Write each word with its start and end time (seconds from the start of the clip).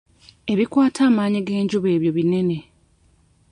Ebikwata 0.51 0.99
amaanyi 1.09 1.39
g'enjuba 1.47 1.87
ebyo 1.95 2.11
binnene. 2.17 2.57